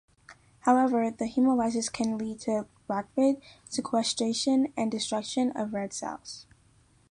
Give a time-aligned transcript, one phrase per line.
[0.61, 6.47] However, the hemolysis can lead to rapid sequestration and destruction of red cells.